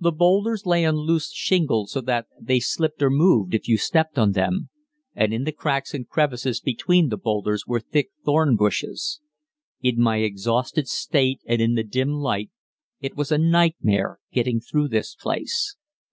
The 0.00 0.10
boulders 0.10 0.66
lay 0.66 0.84
on 0.84 0.96
loose 0.96 1.32
shingle 1.32 1.86
so 1.86 2.00
that 2.00 2.26
they 2.40 2.58
slipped 2.58 3.00
or 3.00 3.10
moved 3.10 3.54
if 3.54 3.68
you 3.68 3.76
stepped 3.78 4.18
on 4.18 4.32
them, 4.32 4.70
and 5.14 5.32
in 5.32 5.44
the 5.44 5.52
cracks 5.52 5.94
and 5.94 6.08
crevices 6.08 6.60
between 6.60 7.10
the 7.10 7.16
boulders 7.16 7.64
were 7.64 7.78
thick 7.78 8.10
thorn 8.24 8.56
bushes. 8.56 9.20
In 9.80 10.00
my 10.00 10.16
exhausted 10.16 10.88
state 10.88 11.42
and 11.46 11.62
in 11.62 11.74
the 11.76 11.84
dim 11.84 12.10
light, 12.10 12.50
it 13.00 13.14
was 13.16 13.30
a 13.30 13.38
nightmare 13.38 14.18
getting 14.32 14.58
through 14.58 14.88
this 14.88 15.14
place. 15.14 15.76